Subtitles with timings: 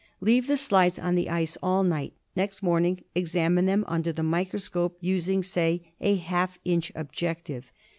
[0.19, 2.13] Leave the slides on the ice all night.
[2.35, 7.71] Next morning examine them under the microscope, using, say, a half inch objective.